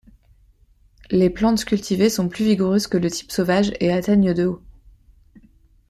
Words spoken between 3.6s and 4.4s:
et atteignent